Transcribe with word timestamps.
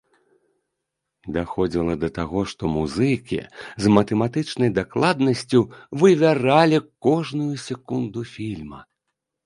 Даходзіла 1.35 1.93
да 2.03 2.09
таго, 2.17 2.39
што 2.55 2.71
музыкі 2.79 3.39
з 3.85 3.93
матэматычнай 3.99 4.69
дакладнасцю 4.81 5.61
вывяралі 5.99 6.85
кожную 7.09 7.55
секунду 7.71 8.19
фільма. 8.37 8.79